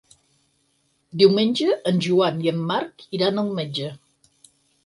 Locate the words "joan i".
2.07-2.51